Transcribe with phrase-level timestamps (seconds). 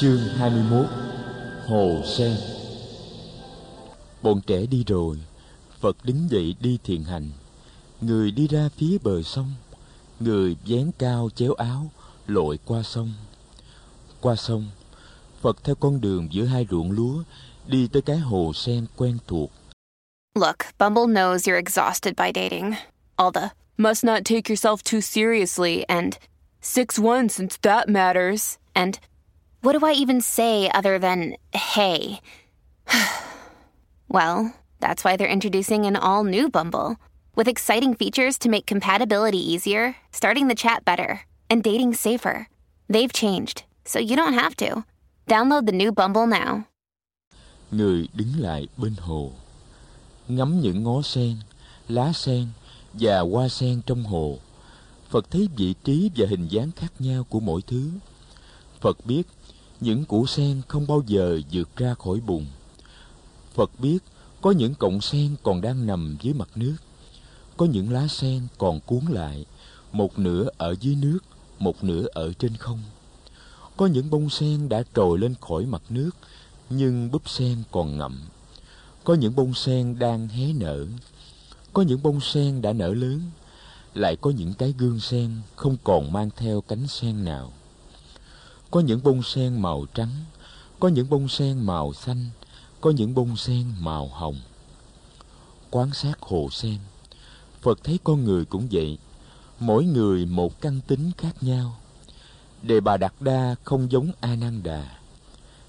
[0.00, 0.86] Chương 21
[1.66, 2.36] Hồ Sen
[4.22, 5.16] Bọn trẻ đi rồi
[5.80, 7.30] Phật đứng dậy đi thiền hành
[8.00, 9.52] Người đi ra phía bờ sông
[10.20, 11.90] Người dán cao chéo áo
[12.26, 13.12] Lội qua sông
[14.20, 14.66] Qua sông
[15.40, 17.22] Phật theo con đường giữa hai ruộng lúa
[17.66, 19.50] Đi tới cái hồ sen quen thuộc
[20.34, 22.74] Look, Bumble knows you're exhausted by dating.
[23.16, 26.14] All the must not take yourself too seriously and
[26.62, 28.58] 6-1 since that matters.
[28.72, 28.94] And
[29.60, 32.20] what do I even say other than hey?
[34.08, 36.96] well, that's why they're introducing an all new Bumble
[37.34, 42.48] with exciting features to make compatibility easier, starting the chat better, and dating safer.
[42.88, 44.84] They've changed, so you don't have to.
[45.26, 46.64] Download the new Bumble now.
[47.70, 49.32] Người đứng lại bên hồ
[50.28, 51.36] Ngắm những ngó sen,
[51.88, 52.46] lá sen
[52.92, 54.38] và hoa sen trong hồ
[55.10, 57.90] Phật thấy vị trí và hình dáng khác nhau của mỗi thứ
[58.80, 59.22] Phật biết
[59.80, 62.46] những củ sen không bao giờ vượt ra khỏi bùn.
[63.54, 63.98] Phật biết
[64.40, 66.76] có những cọng sen còn đang nằm dưới mặt nước
[67.56, 69.44] Có những lá sen còn cuốn lại
[69.92, 71.18] Một nửa ở dưới nước,
[71.58, 72.78] một nửa ở trên không.
[73.76, 76.10] Có những bông sen đã trồi lên khỏi mặt nước
[76.70, 78.20] Nhưng búp sen còn ngậm.
[79.04, 80.86] Có những bông sen đang hé nở
[81.72, 83.20] Có những bông sen đã nở lớn
[83.94, 87.52] Lại có những cái gương sen không còn mang theo cánh sen nào.
[88.70, 90.24] Có những bông sen màu trắng
[90.80, 92.30] Có những bông sen màu xanh
[92.80, 94.36] Có những bông sen màu hồng.
[95.70, 96.78] Quan sát hồ sen.
[97.60, 98.98] Phật thấy con người cũng vậy.
[99.60, 101.76] Mỗi người một căn tính khác nhau.
[102.62, 104.98] Đề Bà Đạt Đa không giống A Nan Đà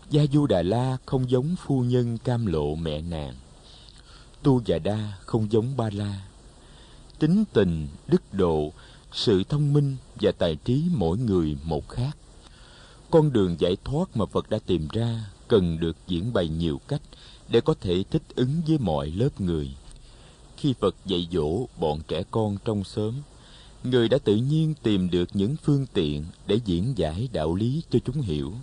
[0.10, 3.34] Gia Du Đà La không giống phu nhân cam lộ mẹ nàng.
[4.44, 6.22] Tu Già Đa không giống Ba La.
[7.20, 8.72] Tính tình, đức độ,
[9.14, 12.18] sự thông minh và tài trí mỗi người một khác.
[13.12, 17.02] Con đường giải thoát mà Phật đã tìm ra cần được diễn bày nhiều cách
[17.48, 19.70] để có thể thích ứng với mọi lớp người.
[20.58, 23.14] Khi Phật dạy dỗ bọn trẻ con trong xóm,
[23.84, 28.00] người đã tự nhiên tìm được những phương tiện để diễn giải đạo lý cho
[28.06, 28.54] chúng hiểu.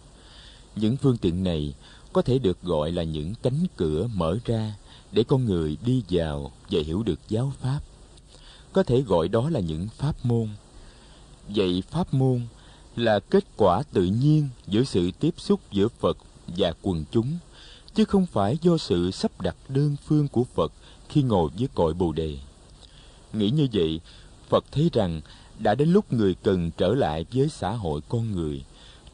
[0.76, 1.74] Những phương tiện này
[2.12, 4.74] có thể được gọi là những cánh cửa mở ra
[5.12, 7.80] để con người đi vào và hiểu được giáo pháp.
[8.72, 10.48] Có thể gọi đó là những pháp môn.
[11.48, 12.40] Vậy pháp môn
[12.96, 17.38] là kết quả tự nhiên giữa sự tiếp xúc giữa Phật và quần chúng,
[17.94, 20.72] chứ không phải do sự sắp đặt đơn phương của Phật
[21.08, 22.38] khi ngồi với cội Bồ đề.
[23.32, 24.00] Nghĩ như vậy,
[24.48, 25.20] Phật thấy rằng
[25.58, 28.64] đã đến lúc người cần trở lại với xã hội con người,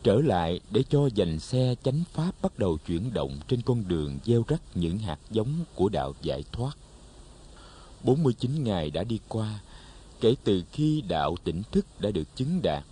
[0.02, 4.18] trở lại để cho dành xe chánh pháp bắt đầu chuyển động trên con đường
[4.24, 6.76] gieo rắc những hạt giống của đạo giải thoát.
[8.04, 9.60] 49 ngày đã đi qua,
[10.20, 12.84] kể từ khi đạo tỉnh thức đã được chứng đạt.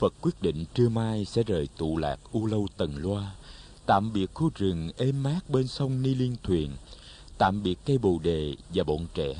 [0.00, 3.34] Phật quyết định trưa mai sẽ rời tụ lạc U Lâu Tần Loa,
[3.86, 6.70] tạm biệt khu rừng êm mát bên sông Ni Liên Thuyền,
[7.38, 9.34] tạm biệt cây bồ đề và bọn trẻ.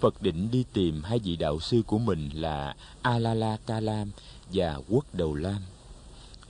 [0.00, 4.10] Phật định đi tìm hai vị đạo sư của mình là Alala Ca Lam
[4.52, 5.62] và Quốc Đầu Lam.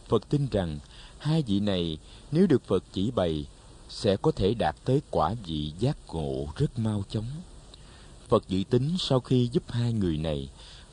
[0.09, 0.79] Phật tin rằng
[1.19, 1.99] hai vị này
[2.33, 3.47] nếu được Phật chỉ bày
[3.89, 7.29] sẽ có thể đạt tới quả vị giác ngộ rất mau chóng.
[8.29, 10.49] Phật dự tính sau khi giúp hai người này,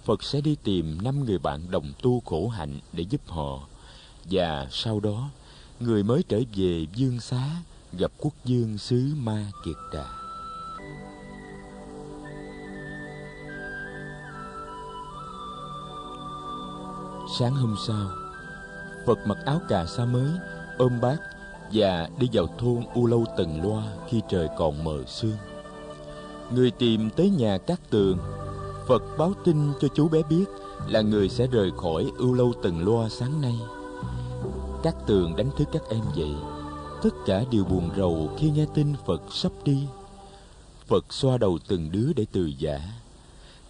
[0.08, 3.60] Phật sẽ đi tìm năm người bạn đồng tu khổ hạnh để giúp họ.
[4.32, 5.30] Và sau đó,
[5.80, 7.44] người mới trở về dương xá
[7.94, 10.06] gặp quốc dương xứ Ma Kiệt Đà.
[17.40, 18.12] Sáng hôm sau,
[19.08, 20.32] Phật mặc áo cà sa mới,
[20.78, 21.18] ôm bát
[21.74, 25.38] và đi vào thôn U Lâu Tần Loa khi trời còn mờ sương.
[26.52, 28.18] Người tìm tới nhà Cát Tường,
[28.88, 30.46] Phật báo tin cho chú bé biết
[30.88, 33.56] là người sẽ rời khỏi ưu Lâu từng Loa sáng nay.
[34.84, 36.32] Các Tường đánh thức các em dậy,
[37.04, 39.84] tất cả đều buồn rầu khi nghe tin Phật sắp đi.
[40.88, 42.80] Phật xoa đầu từng đứa để từ giả.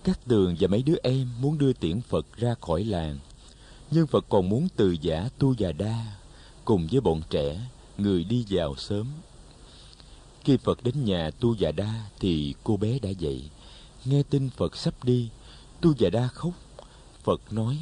[0.04, 3.18] Các Tường và mấy đứa em muốn đưa tiễn Phật ra khỏi làng,
[3.92, 6.06] nhưng Phật còn muốn từ giả tu già đa
[6.66, 7.60] cùng với bọn trẻ
[7.98, 9.08] người đi vào sớm
[10.48, 13.50] khi phật đến nhà tu già đa thì cô bé đã dậy
[14.06, 15.30] nghe tin phật sắp đi,
[15.82, 16.52] tu già đa khóc.
[17.24, 17.78] Phật nói,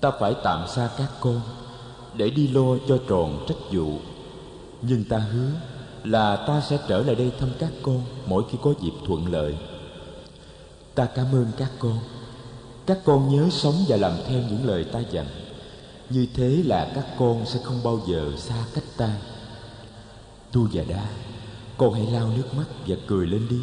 [0.00, 1.40] ta phải tạm xa các con
[2.14, 3.98] để đi lo cho tròn trách vụ.
[4.82, 5.50] Nhưng ta hứa
[6.04, 9.56] là ta sẽ trở lại đây thăm các con mỗi khi có dịp thuận lợi.
[10.94, 11.98] Ta cảm ơn các con.
[12.86, 15.26] Các con nhớ sống và làm theo những lời ta dặn.
[16.10, 19.16] Như thế là các con sẽ không bao giờ xa cách ta.
[20.52, 21.06] Tu già đa,
[21.76, 23.60] con hãy lau nước mắt và cười lên đi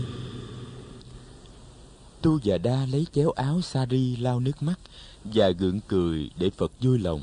[2.27, 4.79] tu già đa lấy chéo áo sari lau nước mắt
[5.23, 7.21] và gượng cười để phật vui lòng.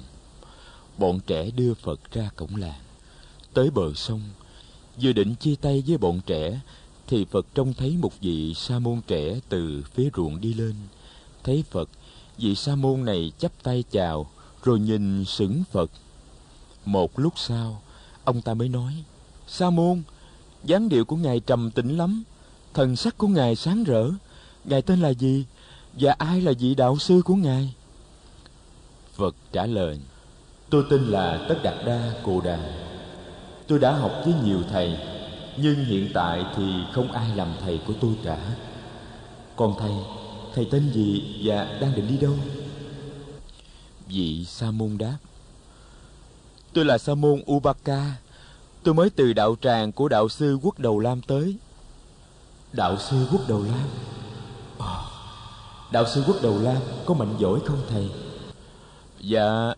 [0.99, 2.81] Bọn trẻ đưa phật ra cổng làng.
[3.55, 4.21] Tới bờ sông,
[5.03, 6.61] vừa định chia tay với bọn trẻ,
[7.07, 10.75] thì phật trông thấy một vị sa môn trẻ từ phía ruộng đi lên.
[11.43, 11.89] Thấy phật,
[12.39, 14.31] vị sa môn này chắp tay chào,
[14.63, 15.91] rồi nhìn sững phật.
[16.85, 17.83] Một lúc sau,
[18.25, 19.05] ông ta mới nói,
[19.49, 20.03] sa môn,
[20.65, 22.23] dáng điệu của ngài trầm tĩnh lắm,
[22.75, 24.11] thần sắc của ngài sáng rỡ
[24.65, 25.45] ngài tên là gì
[25.93, 27.75] và ai là vị đạo sư của ngài?
[29.15, 29.99] Phật trả lời
[30.71, 32.59] tôi tên là tất đạt đa cồ đà.
[33.67, 34.99] Tôi đã học với nhiều thầy
[35.57, 38.57] nhưng hiện tại thì không ai làm thầy của tôi cả.
[39.57, 39.93] Còn thầy
[40.55, 42.35] thầy tên gì và đang định đi đâu?
[44.09, 45.17] Vị sa môn đáp
[46.73, 48.17] tôi là sa môn ubaka.
[48.83, 51.57] Tôi mới từ đạo tràng của đạo sư quốc đầu lam tới.
[52.73, 53.89] Đạo sư quốc đầu lam
[55.95, 56.77] đạo sư quốc đầu lam
[57.07, 58.11] có mạnh giỏi không thầy
[59.21, 59.73] dạ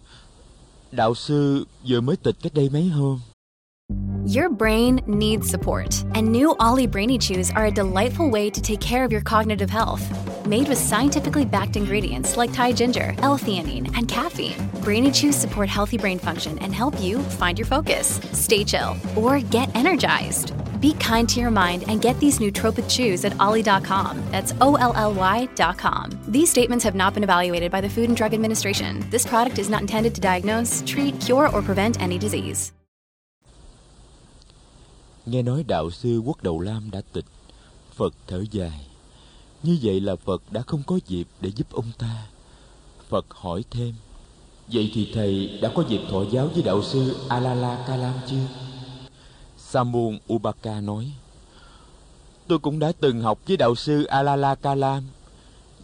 [0.93, 3.21] đạo sư vừa mới tịch cách đây mấy hôm
[4.37, 8.81] Your brain needs support, and new Ollie Brainy Chews are a delightful way to take
[8.81, 10.01] care of your cognitive health.
[10.47, 15.99] Made with scientifically backed ingredients like Thai ginger, L-theanine, and caffeine, Brainy Chews support healthy
[15.99, 20.53] brain function and help you find your focus, stay chill, or get energized.
[20.87, 24.12] Be kind to your mind and get these nootropic chews at ollie.com.
[24.31, 26.11] That's O-L-L-Y.com.
[26.29, 29.05] These statements have not been evaluated by the Food and Drug Administration.
[29.11, 32.73] This product is not intended to diagnose, treat, cure, or prevent any disease.
[35.27, 37.25] nghe nói đạo sư quốc đầu lam đã tịch
[37.97, 38.87] phật thở dài
[39.62, 42.27] như vậy là phật đã không có dịp để giúp ông ta
[43.09, 43.93] phật hỏi thêm
[44.69, 48.47] vậy thì thầy đã có dịp thọ giáo với đạo sư alala kalam chưa
[49.71, 51.13] Samuel ubaka nói,
[52.47, 55.03] tôi cũng đã từng học với đạo sư alala kalam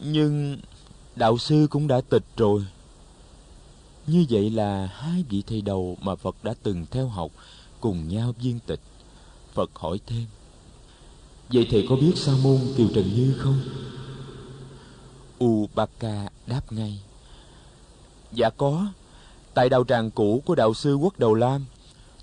[0.00, 0.58] nhưng
[1.16, 2.66] đạo sư cũng đã tịch rồi.
[4.06, 7.30] Như vậy là hai vị thầy đầu mà phật đã từng theo học
[7.80, 8.80] cùng nhau viên tịch.
[9.54, 10.26] Phật hỏi thêm,
[11.48, 13.60] Vậy thầy có biết Sa môn Kiều Trần Như không?
[15.44, 16.98] Ubaka đáp ngay
[18.32, 18.86] Dạ có.
[19.54, 21.64] Tại đạo tràng cũ của đạo sư Quốc Đầu Lam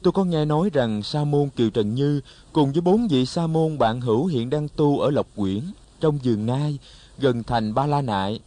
[0.01, 2.21] Tôi có nghe nói rằng Sa môn Kiều Trần Như
[2.53, 5.61] Cùng với bốn vị Sa môn bạn hữu hiện đang tu ở Lộc Quyển
[5.99, 6.77] Trong vườn Nai
[7.17, 8.39] Gần thành Ba La Nại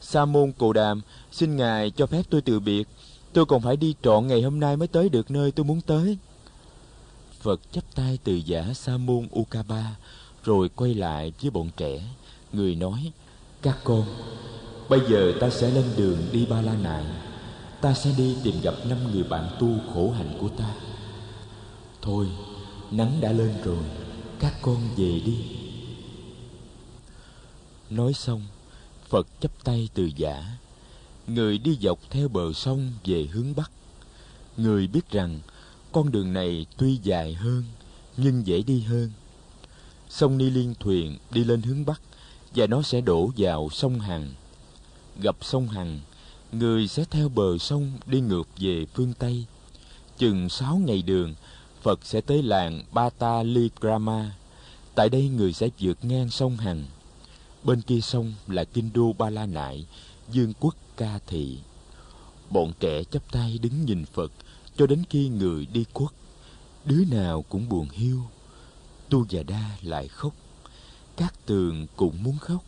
[0.00, 1.00] Sa môn Cồ Đàm
[1.32, 2.88] Xin Ngài cho phép tôi từ biệt
[3.32, 6.18] Tôi còn phải đi trọn ngày hôm nay mới tới được nơi tôi muốn tới
[7.40, 9.96] Phật chắp tay từ giả Sa môn Ukaba
[10.44, 12.02] rồi quay lại với bọn trẻ.
[12.52, 13.12] Người nói,
[13.62, 14.04] các con,
[14.88, 17.04] bây giờ ta sẽ lên đường đi Ba La Nại.
[17.80, 20.74] Ta sẽ đi tìm gặp năm người bạn tu khổ hạnh của ta.
[22.02, 22.28] Thôi,
[22.90, 23.84] nắng đã lên rồi,
[24.40, 25.38] các con về đi.
[27.90, 28.42] Nói xong,
[29.08, 30.44] Phật chắp tay từ giả.
[31.26, 33.70] Người đi dọc theo bờ sông về hướng Bắc.
[34.56, 35.40] Người biết rằng
[35.92, 37.64] con đường này tuy dài hơn
[38.16, 39.10] nhưng dễ đi hơn
[40.10, 42.00] sông ni liên thuyền đi lên hướng bắc
[42.54, 44.34] và nó sẽ đổ vào sông hằng
[45.22, 46.00] gặp sông hằng
[46.52, 49.44] người sẽ theo bờ sông đi ngược về phương tây.
[50.18, 51.34] Chừng sáu ngày đường,
[51.82, 54.30] phật sẽ tới làng bata ligrama
[54.94, 56.84] tại đây người sẽ vượt ngang sông hằng.
[57.64, 59.86] Bên kia sông là kinh đô ba la nại
[60.30, 61.58] dương quốc ca thị.
[62.50, 64.32] Bọn trẻ chắp tay đứng nhìn phật
[64.76, 66.10] cho đến khi người đi khuất.
[66.84, 68.22] Đứa nào cũng buồn hiu.
[69.08, 70.34] Tu và đa lại khóc.
[71.16, 72.64] Các tường cũng muốn khóc,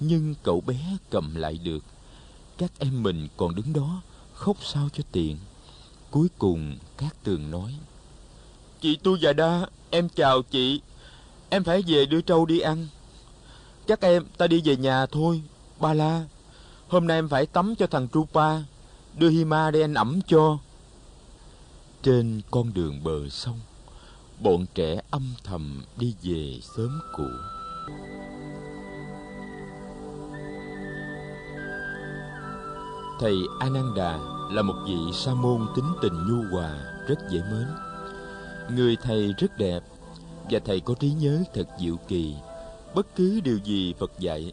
[0.00, 1.84] nhưng cậu bé cầm lại được
[2.58, 4.02] các em mình còn đứng đó,
[4.34, 5.36] khóc sao cho tiện.
[6.10, 7.74] Cuối cùng các tường nói,
[8.80, 10.80] chị tu già đa, em chào chị.
[11.48, 12.86] Em phải về đưa trâu đi ăn.
[13.86, 15.42] Các em, ta đi về nhà thôi,
[15.80, 16.24] ba la.
[16.88, 18.60] Hôm nay em phải tắm cho thằng trupa
[19.18, 20.58] đưa hima đi anh ẩm cho.
[22.02, 23.60] Trên con đường bờ sông,
[24.40, 27.24] bọn trẻ âm thầm đi về sớm cũ.
[33.20, 34.18] Thầy ananda
[34.50, 36.76] là một vị sa môn tính tình nhu hòa
[37.08, 37.66] rất dễ mến.
[38.76, 39.82] Người thầy rất đẹp
[40.50, 42.34] và thầy có trí nhớ thật diệu kỳ.
[42.94, 44.52] Bất cứ điều gì phật dạy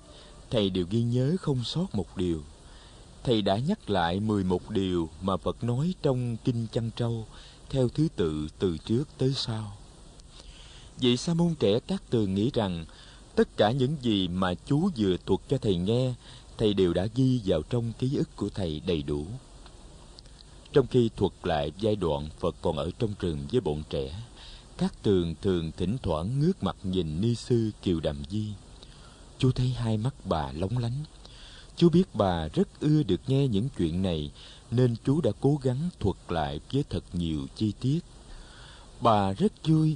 [0.50, 2.42] thầy đều ghi nhớ không sót một điều.
[3.24, 7.26] Thầy đã nhắc lại 11 điều mà Phật nói trong Kinh Chăn Trâu
[7.70, 9.78] theo thứ tự từ trước tới sau.
[11.00, 12.86] Vị sa môn trẻ các tường nghĩ rằng
[13.36, 16.14] tất cả những gì mà chú vừa thuật cho thầy nghe,
[16.62, 19.26] thầy đều đã ghi vào trong ký ức của thầy đầy đủ.
[20.74, 24.24] Trong khi thuật lại giai đoạn Phật còn ở trong rừng với bọn trẻ,
[24.78, 28.48] các tường thường thỉnh thoảng ngước mặt nhìn ni sư Kiều Đàm Di.
[29.38, 31.04] Chú thấy hai mắt bà lóng lánh,
[31.76, 34.32] Chú biết bà rất ưa được nghe những chuyện này,
[34.72, 38.00] nên chú đã cố gắng thuật lại với thật nhiều chi tiết.
[39.02, 39.96] Bà rất vui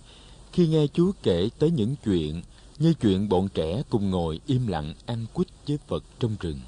[0.52, 2.42] khi nghe chú kể tới những chuyện
[2.80, 6.60] như chuyện bọn trẻ cùng ngồi im lặng ăn quýt với Phật trong rừng.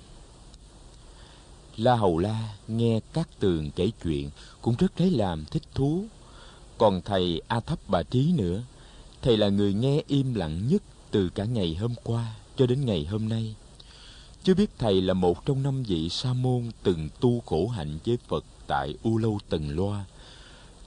[1.77, 4.29] La Hầu La nghe các tường kể chuyện
[4.61, 6.05] cũng rất lấy làm thích thú.
[6.77, 8.63] Còn thầy A Thấp Bà Trí nữa,
[9.21, 13.05] thầy là người nghe im lặng nhất từ cả ngày hôm qua cho đến ngày
[13.05, 13.55] hôm nay.
[14.43, 18.17] Chưa biết thầy là một trong năm vị sa môn từng tu khổ hạnh với
[18.27, 20.05] Phật tại U Lâu Tần Loa.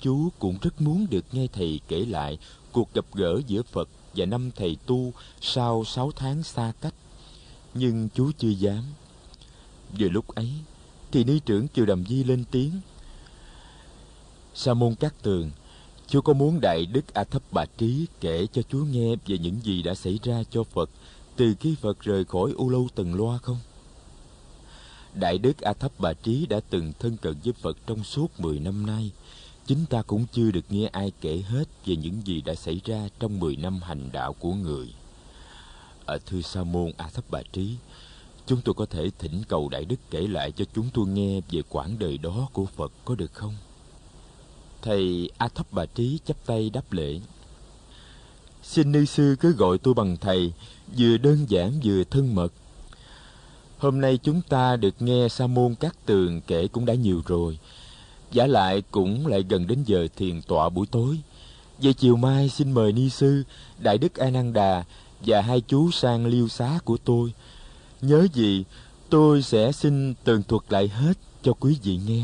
[0.00, 2.38] Chú cũng rất muốn được nghe thầy kể lại
[2.72, 6.94] cuộc gặp gỡ giữa Phật và năm thầy tu sau sáu tháng xa cách.
[7.74, 8.84] Nhưng chú chưa dám.
[9.98, 10.50] Vừa lúc ấy,
[11.12, 12.80] thì ni trưởng Kiều Đầm Di lên tiếng.
[14.54, 15.50] Sa môn Cát Tường,
[16.08, 19.60] chú có muốn Đại Đức A Thấp Bà Trí kể cho chú nghe về những
[19.62, 20.90] gì đã xảy ra cho Phật
[21.36, 23.58] từ khi Phật rời khỏi U Lâu từng Loa không?
[25.14, 28.58] Đại Đức A Thấp Bà Trí đã từng thân cận với Phật trong suốt 10
[28.58, 29.10] năm nay.
[29.70, 33.08] Chính ta cũng chưa được nghe ai kể hết về những gì đã xảy ra
[33.20, 34.94] trong 10 năm hành đạo của người.
[36.06, 37.76] Ở Thư Sa Môn A Thấp Bà Trí,
[38.46, 41.62] chúng tôi có thể thỉnh cầu Đại Đức kể lại cho chúng tôi nghe về
[41.68, 43.54] quãng đời đó của Phật có được không?
[44.82, 47.20] Thầy A Thấp Bà Trí chắp tay đáp lễ.
[48.62, 50.52] Xin ni sư cứ gọi tôi bằng thầy,
[50.98, 52.52] vừa đơn giản vừa thân mật.
[53.78, 57.58] Hôm nay chúng ta được nghe Sa môn cát tường kể cũng đã nhiều rồi.
[58.32, 61.18] Giả lại cũng lại gần đến giờ thiền tọa buổi tối.
[61.78, 63.42] Vậy chiều mai xin mời ni sư,
[63.78, 64.84] Đại đức A Nan Đà
[65.26, 67.32] và hai chú sang liêu xá của tôi.
[68.02, 68.64] Nhớ gì,
[69.10, 72.22] tôi sẽ xin tường thuật lại hết cho quý vị nghe.